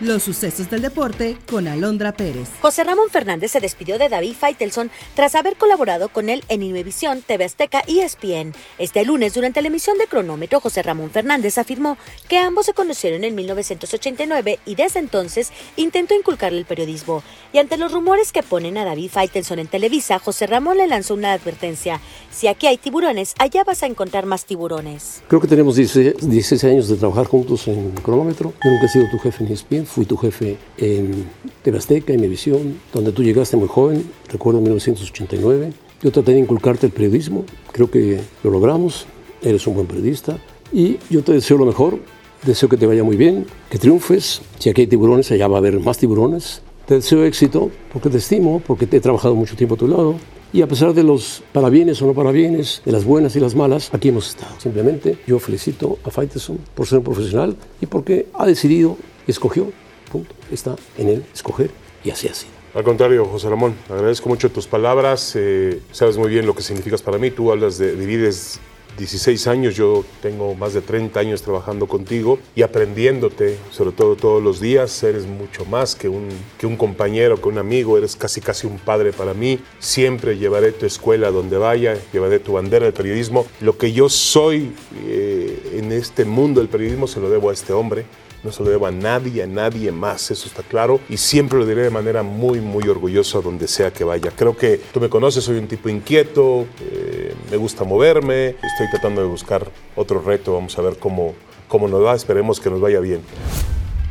Los 0.00 0.24
sucesos 0.24 0.68
del 0.68 0.82
deporte 0.82 1.38
con 1.50 1.66
Alondra 1.66 2.12
Pérez. 2.12 2.50
José 2.60 2.84
Ramón 2.84 3.08
Fernández 3.08 3.52
se 3.52 3.60
despidió 3.60 3.96
de 3.98 4.10
David 4.10 4.34
Faitelson 4.38 4.90
tras 5.14 5.34
haber 5.34 5.56
colaborado 5.56 6.10
con 6.10 6.28
él 6.28 6.44
en 6.50 6.62
Inmevisión, 6.62 7.22
TV 7.22 7.46
Azteca 7.46 7.82
y 7.86 8.00
ESPN. 8.00 8.52
Este 8.76 9.06
lunes, 9.06 9.32
durante 9.32 9.62
la 9.62 9.68
emisión 9.68 9.96
de 9.96 10.06
Cronómetro, 10.06 10.60
José 10.60 10.82
Ramón 10.82 11.10
Fernández 11.10 11.56
afirmó 11.56 11.96
que 12.28 12.36
ambos 12.36 12.66
se 12.66 12.74
conocieron 12.74 13.24
en 13.24 13.34
1989 13.34 14.58
y 14.66 14.74
desde 14.74 15.00
entonces 15.00 15.50
intentó 15.76 16.14
inculcarle 16.14 16.58
el 16.58 16.66
periodismo. 16.66 17.22
Y 17.54 17.58
ante 17.58 17.78
los 17.78 17.90
rumores 17.90 18.32
que 18.32 18.42
ponen 18.42 18.76
a 18.76 18.84
David 18.84 19.10
Faitelson 19.10 19.60
en 19.60 19.66
Televisa, 19.66 20.18
José 20.18 20.46
Ramón 20.46 20.76
le 20.76 20.88
lanzó 20.88 21.14
una 21.14 21.32
advertencia. 21.32 22.02
Si 22.30 22.48
aquí 22.48 22.66
hay 22.66 22.76
tiburones, 22.76 23.34
allá 23.38 23.64
vas 23.64 23.82
a 23.82 23.86
encontrar 23.86 24.26
más 24.26 24.44
tiburones. 24.44 25.22
Creo 25.26 25.40
que 25.40 25.48
tenemos 25.48 25.76
16, 25.76 26.64
años 26.64 26.88
de 26.88 26.96
trabajar 26.96 27.24
juntos 27.24 27.66
en 27.66 27.92
Cronómetro. 27.92 28.52
Yo 28.62 28.70
nunca 28.70 28.84
he 28.84 28.88
sido 28.90 29.06
tu 29.10 29.18
jefe 29.18 29.42
en 29.42 29.52
ESPN, 29.52 29.85
fui 29.86 30.04
tu 30.04 30.16
jefe 30.16 30.58
en 30.76 31.24
TV 31.62 31.78
Azteca, 31.78 32.12
en 32.12 32.20
mi 32.20 32.28
visión, 32.28 32.78
donde 32.92 33.12
tú 33.12 33.22
llegaste 33.22 33.56
muy 33.56 33.68
joven, 33.68 34.04
recuerdo 34.28 34.60
1989. 34.60 35.72
Yo 36.02 36.12
traté 36.12 36.32
de 36.32 36.40
inculcarte 36.40 36.86
el 36.86 36.92
periodismo, 36.92 37.44
creo 37.72 37.90
que 37.90 38.20
lo 38.44 38.50
logramos, 38.50 39.06
eres 39.42 39.66
un 39.66 39.74
buen 39.74 39.86
periodista 39.86 40.38
y 40.72 40.98
yo 41.08 41.22
te 41.22 41.32
deseo 41.32 41.56
lo 41.56 41.64
mejor, 41.64 41.98
deseo 42.44 42.68
que 42.68 42.76
te 42.76 42.86
vaya 42.86 43.04
muy 43.04 43.16
bien, 43.16 43.46
que 43.70 43.78
triunfes, 43.78 44.42
si 44.58 44.68
aquí 44.68 44.82
hay 44.82 44.86
tiburones, 44.86 45.30
allá 45.30 45.48
va 45.48 45.56
a 45.56 45.58
haber 45.58 45.80
más 45.80 45.98
tiburones. 45.98 46.60
Te 46.86 46.94
deseo 46.94 47.24
éxito 47.24 47.70
porque 47.92 48.10
te 48.10 48.18
estimo, 48.18 48.60
porque 48.64 48.86
te 48.86 48.98
he 48.98 49.00
trabajado 49.00 49.34
mucho 49.34 49.56
tiempo 49.56 49.74
a 49.74 49.78
tu 49.78 49.88
lado 49.88 50.16
y 50.52 50.62
a 50.62 50.68
pesar 50.68 50.94
de 50.94 51.02
los 51.02 51.42
parabienes 51.52 52.00
o 52.00 52.06
no 52.06 52.14
parabienes, 52.14 52.80
de 52.84 52.92
las 52.92 53.04
buenas 53.04 53.34
y 53.36 53.40
las 53.40 53.54
malas, 53.54 53.90
aquí 53.92 54.08
hemos 54.08 54.28
estado. 54.28 54.54
Simplemente 54.58 55.18
yo 55.26 55.38
felicito 55.38 55.98
a 56.04 56.10
Faiteson 56.10 56.58
por 56.74 56.86
ser 56.86 56.98
un 56.98 57.04
profesional 57.04 57.56
y 57.80 57.86
porque 57.86 58.26
ha 58.32 58.46
decidido 58.46 58.96
escogió. 59.26 59.72
Punto. 60.10 60.34
Está 60.50 60.76
en 60.98 61.08
él 61.08 61.24
escoger 61.34 61.70
y 62.04 62.10
así 62.10 62.28
ha 62.28 62.34
sido. 62.34 62.52
Al 62.74 62.84
contrario, 62.84 63.24
José 63.24 63.48
Ramón, 63.48 63.74
agradezco 63.88 64.28
mucho 64.28 64.50
tus 64.50 64.66
palabras. 64.66 65.32
Eh, 65.34 65.80
sabes 65.92 66.18
muy 66.18 66.28
bien 66.28 66.46
lo 66.46 66.54
que 66.54 66.62
significas 66.62 67.00
para 67.00 67.18
mí. 67.18 67.30
Tú 67.30 67.50
hablas 67.50 67.78
de, 67.78 67.96
divides 67.96 68.60
16 68.96 69.46
años, 69.46 69.76
yo 69.76 70.04
tengo 70.22 70.54
más 70.54 70.72
de 70.72 70.80
30 70.80 71.18
años 71.20 71.42
trabajando 71.42 71.86
contigo 71.86 72.38
y 72.54 72.62
aprendiéndote, 72.62 73.58
sobre 73.70 73.92
todo 73.92 74.16
todos 74.16 74.42
los 74.42 74.60
días, 74.60 75.02
eres 75.02 75.26
mucho 75.26 75.64
más 75.66 75.94
que 75.94 76.08
un, 76.08 76.28
que 76.58 76.66
un 76.66 76.76
compañero, 76.76 77.40
que 77.40 77.48
un 77.48 77.58
amigo, 77.58 77.98
eres 77.98 78.16
casi 78.16 78.40
casi 78.40 78.66
un 78.66 78.78
padre 78.78 79.12
para 79.12 79.34
mí. 79.34 79.58
Siempre 79.78 80.38
llevaré 80.38 80.72
tu 80.72 80.86
escuela 80.86 81.30
donde 81.30 81.58
vaya, 81.58 81.96
llevaré 82.12 82.38
tu 82.38 82.54
bandera 82.54 82.86
de 82.86 82.92
periodismo. 82.92 83.46
Lo 83.60 83.76
que 83.76 83.92
yo 83.92 84.08
soy 84.08 84.72
eh, 85.06 85.72
en 85.74 85.92
este 85.92 86.24
mundo 86.24 86.60
del 86.60 86.68
periodismo 86.68 87.06
se 87.06 87.20
lo 87.20 87.28
debo 87.28 87.50
a 87.50 87.52
este 87.52 87.72
hombre 87.72 88.04
no 88.46 88.52
se 88.52 88.62
lo 88.62 88.70
debo 88.70 88.86
a 88.86 88.90
nadie, 88.90 89.42
a 89.42 89.46
nadie 89.46 89.92
más, 89.92 90.30
eso 90.30 90.46
está 90.46 90.62
claro, 90.62 91.00
y 91.08 91.16
siempre 91.16 91.58
lo 91.58 91.66
diré 91.66 91.82
de 91.82 91.90
manera 91.90 92.22
muy, 92.22 92.60
muy 92.60 92.88
orgullosa 92.88 93.40
donde 93.40 93.66
sea 93.68 93.92
que 93.92 94.04
vaya. 94.04 94.30
Creo 94.34 94.56
que 94.56 94.80
tú 94.92 95.00
me 95.00 95.08
conoces, 95.08 95.44
soy 95.44 95.58
un 95.58 95.66
tipo 95.66 95.88
inquieto, 95.88 96.66
eh, 96.80 97.34
me 97.50 97.56
gusta 97.56 97.84
moverme, 97.84 98.50
estoy 98.50 98.88
tratando 98.90 99.20
de 99.20 99.26
buscar 99.26 99.68
otro 99.96 100.22
reto, 100.22 100.54
vamos 100.54 100.78
a 100.78 100.82
ver 100.82 100.96
cómo, 100.96 101.34
cómo 101.68 101.88
nos 101.88 102.02
va, 102.02 102.14
esperemos 102.14 102.60
que 102.60 102.70
nos 102.70 102.80
vaya 102.80 103.00
bien. 103.00 103.20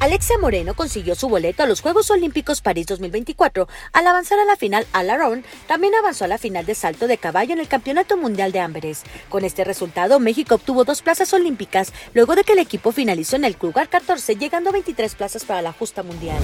Alexia 0.05 0.37
Moreno 0.37 0.75
consiguió 0.75 1.15
su 1.15 1.27
boleto 1.29 1.63
a 1.63 1.65
los 1.65 1.81
Juegos 1.81 2.11
Olímpicos 2.11 2.61
París 2.61 2.85
2024. 2.85 3.67
Al 3.91 4.05
avanzar 4.05 4.37
a 4.37 4.45
la 4.45 4.55
final 4.55 4.85
a 4.91 5.01
Laron, 5.01 5.43
también 5.65 5.95
avanzó 5.95 6.25
a 6.25 6.27
la 6.27 6.37
final 6.37 6.63
de 6.63 6.75
salto 6.75 7.07
de 7.07 7.17
caballo 7.17 7.53
en 7.53 7.59
el 7.59 7.67
Campeonato 7.67 8.15
Mundial 8.15 8.51
de 8.51 8.59
Amberes. 8.59 9.01
Con 9.29 9.43
este 9.45 9.63
resultado, 9.63 10.19
México 10.19 10.53
obtuvo 10.53 10.83
dos 10.83 11.01
plazas 11.01 11.33
olímpicas 11.33 11.91
luego 12.13 12.35
de 12.35 12.43
que 12.43 12.53
el 12.53 12.59
equipo 12.59 12.91
finalizó 12.91 13.35
en 13.35 13.45
el 13.45 13.57
lugar 13.59 13.89
14, 13.89 14.35
llegando 14.35 14.69
a 14.69 14.73
23 14.73 15.15
plazas 15.15 15.43
para 15.43 15.63
la 15.63 15.73
justa 15.73 16.03
mundial. 16.03 16.37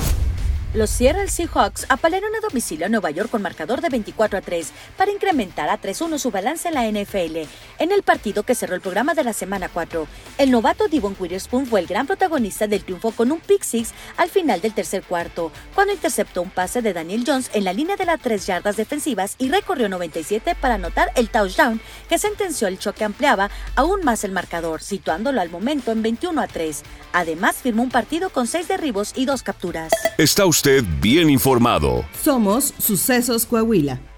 Los 0.73 0.89
Seattle 0.89 1.27
Seahawks 1.27 1.85
apalearon 1.89 2.33
a 2.33 2.39
domicilio 2.39 2.85
a 2.85 2.89
Nueva 2.89 3.11
York 3.11 3.29
con 3.29 3.41
marcador 3.41 3.81
de 3.81 3.89
24 3.89 4.39
a 4.39 4.41
3 4.41 4.71
para 4.95 5.11
incrementar 5.11 5.69
a 5.69 5.81
3-1 5.81 6.17
su 6.17 6.31
balance 6.31 6.69
en 6.69 6.75
la 6.75 6.89
NFL. 6.89 7.39
En 7.77 7.91
el 7.91 8.03
partido 8.03 8.43
que 8.43 8.55
cerró 8.55 8.75
el 8.75 8.79
programa 8.79 9.13
de 9.13 9.25
la 9.25 9.33
semana 9.33 9.67
4, 9.67 10.07
el 10.37 10.49
novato 10.49 10.87
Devon 10.87 11.17
Witherspoon 11.19 11.65
fue 11.65 11.81
el 11.81 11.87
gran 11.87 12.07
protagonista 12.07 12.67
del 12.67 12.85
triunfo 12.85 13.11
con 13.11 13.33
un 13.33 13.41
pick 13.41 13.63
six 13.63 13.89
al 14.15 14.29
final 14.29 14.61
del 14.61 14.73
tercer 14.73 15.03
cuarto, 15.03 15.51
cuando 15.75 15.91
interceptó 15.91 16.41
un 16.41 16.49
pase 16.49 16.81
de 16.81 16.93
Daniel 16.93 17.25
Jones 17.27 17.49
en 17.51 17.65
la 17.65 17.73
línea 17.73 17.97
de 17.97 18.05
las 18.05 18.21
3 18.21 18.45
yardas 18.45 18.77
defensivas 18.77 19.35
y 19.39 19.49
recorrió 19.49 19.89
97 19.89 20.55
para 20.55 20.75
anotar 20.75 21.11
el 21.15 21.29
touchdown 21.29 21.81
que 22.07 22.17
sentenció 22.17 22.69
el 22.69 22.79
choque 22.79 23.03
ampliaba 23.03 23.49
aún 23.75 24.05
más 24.05 24.23
el 24.23 24.31
marcador, 24.31 24.81
situándolo 24.81 25.41
al 25.41 25.49
momento 25.49 25.91
en 25.91 26.01
21 26.01 26.39
a 26.39 26.47
3. 26.47 26.81
Además, 27.11 27.57
firmó 27.57 27.83
un 27.83 27.89
partido 27.89 28.29
con 28.29 28.47
6 28.47 28.69
derribos 28.69 29.11
y 29.17 29.25
2 29.25 29.43
capturas. 29.43 29.91
Está 30.17 30.45
usted 30.61 30.83
bien 31.01 31.31
informado. 31.31 32.05
Somos 32.23 32.71
Sucesos 32.77 33.47
Coahuila. 33.47 34.10